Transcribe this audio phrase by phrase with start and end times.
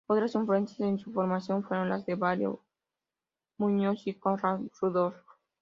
[0.07, 2.63] Otras influencias en su formación fueron las de Evaristo
[3.59, 5.15] Muñoz y Konrad Rudolf.